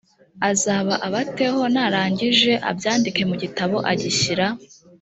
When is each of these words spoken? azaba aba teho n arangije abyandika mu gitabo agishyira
azaba 0.49 0.93
aba 1.05 1.21
teho 1.37 1.61
n 1.73 1.77
arangije 1.85 2.53
abyandika 2.69 3.21
mu 3.29 3.35
gitabo 3.43 3.77
agishyira 3.91 4.45